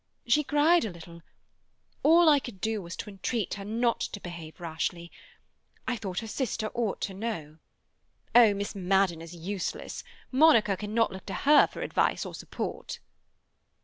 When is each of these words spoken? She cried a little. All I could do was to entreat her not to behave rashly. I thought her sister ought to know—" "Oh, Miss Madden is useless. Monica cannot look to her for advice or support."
She 0.25 0.43
cried 0.43 0.83
a 0.83 0.89
little. 0.89 1.21
All 2.01 2.27
I 2.27 2.39
could 2.39 2.59
do 2.59 2.81
was 2.81 2.95
to 2.95 3.09
entreat 3.11 3.53
her 3.53 3.63
not 3.63 3.99
to 3.99 4.19
behave 4.19 4.59
rashly. 4.59 5.11
I 5.87 5.95
thought 5.95 6.21
her 6.21 6.27
sister 6.27 6.71
ought 6.73 6.99
to 7.01 7.13
know—" 7.13 7.59
"Oh, 8.33 8.55
Miss 8.55 8.73
Madden 8.73 9.21
is 9.21 9.35
useless. 9.35 10.03
Monica 10.31 10.75
cannot 10.75 11.11
look 11.11 11.27
to 11.27 11.35
her 11.45 11.67
for 11.67 11.83
advice 11.83 12.25
or 12.25 12.33
support." 12.33 12.97